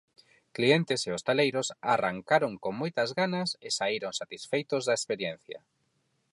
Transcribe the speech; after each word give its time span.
Clientes 0.57 1.01
e 1.05 1.09
hostaleiros 1.15 1.67
arrancaron 1.93 2.53
con 2.63 2.73
moitas 2.81 3.09
ganas 3.19 3.49
e 3.67 3.69
saíron 3.77 4.17
satisfeitos 4.21 4.81
da 4.87 4.97
experiencia. 4.99 5.59